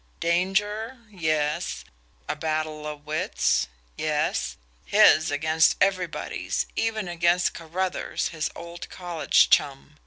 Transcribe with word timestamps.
Danger? 0.19 0.97
Yes. 1.11 1.83
A 2.27 2.35
battle 2.35 2.87
of 2.87 3.05
wits? 3.05 3.67
Yes. 3.99 4.57
His 4.83 5.29
against 5.29 5.75
everybody's 5.79 6.65
even 6.75 7.07
against 7.07 7.53
Carruthers', 7.53 8.29
his 8.29 8.49
old 8.55 8.89
college 8.89 9.51
chum! 9.51 9.97